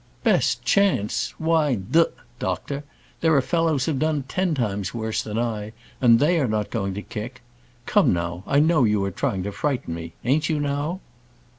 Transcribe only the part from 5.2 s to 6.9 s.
than I; and they are not